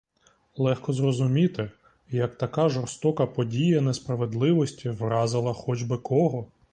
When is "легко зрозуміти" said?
0.57-1.71